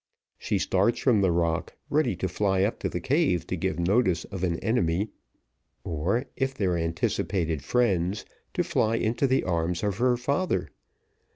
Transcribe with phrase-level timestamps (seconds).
[0.39, 4.23] She starts from the rock ready to fly up to the cave to give notice
[4.25, 5.11] of an enemy,
[5.83, 8.25] or, if their anticipated friends,
[8.55, 10.71] to fly into the arms of her father.